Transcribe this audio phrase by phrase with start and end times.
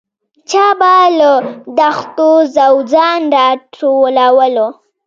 [0.49, 1.31] چا به له
[1.77, 4.55] دښتو ځوځان راټولول.